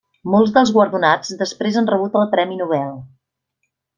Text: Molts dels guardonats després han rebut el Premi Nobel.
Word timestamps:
Molts 0.35 0.53
dels 0.53 0.71
guardonats 0.77 1.33
després 1.41 1.77
han 1.81 1.91
rebut 1.93 2.17
el 2.23 2.27
Premi 2.33 2.59
Nobel. 2.65 2.99